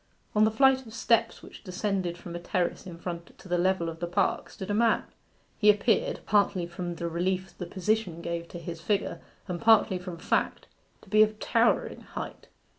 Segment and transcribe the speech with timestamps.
[0.33, 3.87] On the flight of steps, which descended from a terrace in front to the level
[3.87, 5.03] of the park, stood a man.
[5.59, 10.17] He appeared, partly from the relief the position gave to his figure, and partly from
[10.17, 10.65] fact,
[11.03, 12.47] to be of towering height.